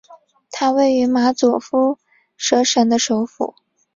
[0.49, 1.99] 它位于马佐夫
[2.35, 3.53] 舍省的首府。